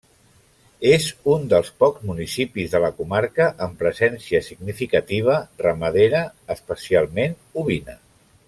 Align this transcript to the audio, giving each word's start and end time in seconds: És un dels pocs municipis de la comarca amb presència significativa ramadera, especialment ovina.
És 0.91 1.03
un 1.33 1.43
dels 1.51 1.69
pocs 1.83 2.07
municipis 2.11 2.73
de 2.75 2.81
la 2.85 2.89
comarca 3.01 3.47
amb 3.67 3.77
presència 3.83 4.43
significativa 4.49 5.39
ramadera, 5.67 6.27
especialment 6.59 7.41
ovina. 7.65 8.01